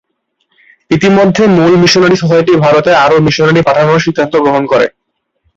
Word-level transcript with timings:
ইতিমধ্যে 0.91 1.43
মুল 1.57 1.73
missionary 1.83 2.15
society 2.21 2.53
ভারতে 2.63 2.91
আরও 3.05 3.17
মিশনারি 3.25 3.61
পাঠানোর 3.67 4.03
সিদ্ধান্ত 4.05 4.33
গ্রহণ 4.43 4.63
করে। 4.71 4.87